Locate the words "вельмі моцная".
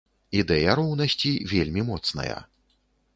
1.51-2.39